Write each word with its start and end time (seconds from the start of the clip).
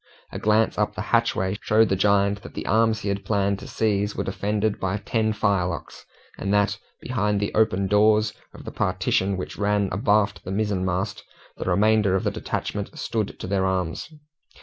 A 0.31 0.39
glance 0.39 0.79
up 0.79 0.95
the 0.95 1.01
hatchway 1.13 1.59
showed 1.61 1.89
the 1.89 1.95
giant 1.95 2.41
that 2.41 2.55
the 2.55 2.65
arms 2.65 3.01
he 3.01 3.09
had 3.09 3.23
planned 3.23 3.59
to 3.59 3.67
seize 3.67 4.15
were 4.15 4.23
defended 4.23 4.79
by 4.79 4.97
ten 4.97 5.31
firelocks, 5.31 6.07
and 6.39 6.51
that, 6.51 6.79
behind 7.01 7.39
the 7.39 7.53
open 7.53 7.85
doors 7.85 8.33
of 8.51 8.65
the 8.65 8.71
partition 8.71 9.37
which 9.37 9.59
ran 9.59 9.89
abaft 9.91 10.43
the 10.43 10.49
mizenmast, 10.49 11.21
the 11.55 11.65
remainder 11.65 12.15
of 12.15 12.23
the 12.23 12.31
detachment 12.31 12.97
stood 12.97 13.37
to 13.39 13.45
their 13.45 13.67
arms. 13.67 14.09